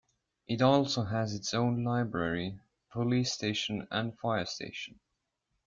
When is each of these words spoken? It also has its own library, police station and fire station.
It 0.47 0.63
also 0.63 1.03
has 1.03 1.35
its 1.35 1.53
own 1.53 1.83
library, 1.83 2.59
police 2.91 3.31
station 3.33 3.87
and 3.91 4.17
fire 4.17 4.45
station. 4.47 4.99